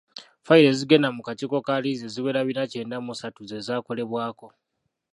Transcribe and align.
Fayiro 0.45 0.69
ezigenda 0.73 1.07
mu 1.15 1.21
kakiiko 1.27 1.57
ka 1.65 1.75
liizi 1.83 2.03
eziwera 2.09 2.47
bina 2.47 2.63
kyenda 2.71 2.97
mu 3.05 3.13
ssatu 3.15 3.41
ze 3.49 3.57
zaakolebwako. 3.67 4.47